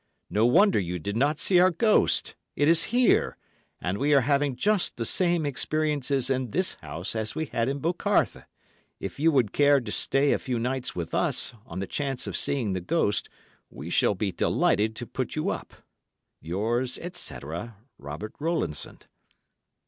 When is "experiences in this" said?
5.45-6.73